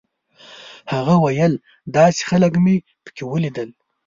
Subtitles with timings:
[0.93, 1.53] هغه ویل
[1.97, 3.69] داسې خلک مې په کې ولیدل.